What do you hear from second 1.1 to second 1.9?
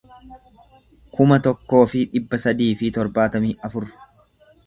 kuma tokkoo